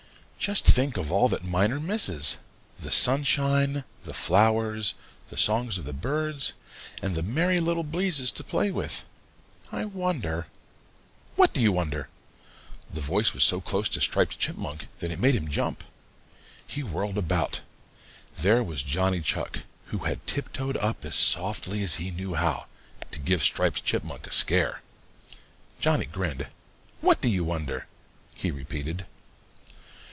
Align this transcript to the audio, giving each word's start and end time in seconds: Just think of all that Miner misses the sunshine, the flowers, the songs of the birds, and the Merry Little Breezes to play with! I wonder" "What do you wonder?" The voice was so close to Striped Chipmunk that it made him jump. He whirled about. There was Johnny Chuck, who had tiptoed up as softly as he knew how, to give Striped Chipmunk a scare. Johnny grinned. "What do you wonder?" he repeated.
Just 0.41 0.65
think 0.65 0.97
of 0.97 1.11
all 1.11 1.27
that 1.27 1.43
Miner 1.43 1.79
misses 1.79 2.37
the 2.79 2.89
sunshine, 2.91 3.83
the 4.03 4.13
flowers, 4.15 4.95
the 5.29 5.37
songs 5.37 5.77
of 5.77 5.85
the 5.85 5.93
birds, 5.93 6.53
and 7.03 7.13
the 7.13 7.21
Merry 7.21 7.59
Little 7.59 7.83
Breezes 7.83 8.31
to 8.31 8.43
play 8.43 8.71
with! 8.71 9.05
I 9.71 9.85
wonder" 9.85 10.47
"What 11.35 11.53
do 11.53 11.61
you 11.61 11.71
wonder?" 11.71 12.09
The 12.91 13.01
voice 13.05 13.35
was 13.35 13.43
so 13.43 13.61
close 13.61 13.87
to 13.89 14.01
Striped 14.01 14.39
Chipmunk 14.39 14.87
that 14.97 15.11
it 15.11 15.19
made 15.19 15.35
him 15.35 15.47
jump. 15.47 15.83
He 16.65 16.81
whirled 16.81 17.19
about. 17.19 17.61
There 18.33 18.63
was 18.63 18.81
Johnny 18.81 19.21
Chuck, 19.21 19.59
who 19.89 19.99
had 19.99 20.25
tiptoed 20.25 20.75
up 20.75 21.05
as 21.05 21.15
softly 21.15 21.83
as 21.83 21.95
he 21.95 22.09
knew 22.09 22.33
how, 22.33 22.65
to 23.11 23.19
give 23.19 23.43
Striped 23.43 23.85
Chipmunk 23.85 24.25
a 24.25 24.31
scare. 24.31 24.81
Johnny 25.79 26.05
grinned. 26.07 26.47
"What 26.99 27.21
do 27.21 27.29
you 27.29 27.43
wonder?" 27.43 27.85
he 28.33 28.49
repeated. 28.49 29.05